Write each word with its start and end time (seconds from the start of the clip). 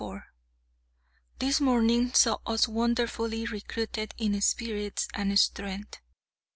This 1.37 1.61
morning 1.61 2.11
saw 2.15 2.39
us 2.47 2.67
wonderfully 2.67 3.45
recruited 3.45 4.15
in 4.17 4.41
spirits 4.41 5.07
and 5.13 5.37
strength. 5.37 5.99